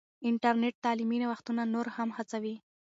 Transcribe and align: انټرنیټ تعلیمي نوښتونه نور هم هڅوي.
انټرنیټ 0.29 0.75
تعلیمي 0.85 1.17
نوښتونه 1.23 1.61
نور 1.73 1.87
هم 1.95 2.09
هڅوي. 2.17 2.55